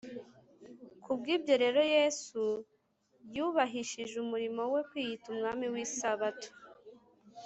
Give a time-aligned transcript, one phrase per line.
[1.03, 2.41] ku bw’ibyo rero yesu
[3.35, 6.49] yubahishije umurimo we kwiyita “umwami w’isabato